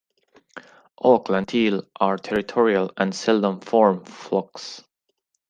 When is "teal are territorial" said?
1.49-2.89